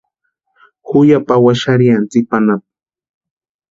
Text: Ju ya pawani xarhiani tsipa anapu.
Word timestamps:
Ju 0.87 0.99
ya 1.09 1.19
pawani 1.27 1.59
xarhiani 1.61 2.07
tsipa 2.11 2.35
anapu. 2.41 2.69